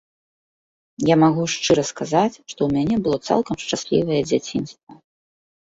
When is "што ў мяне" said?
2.51-2.95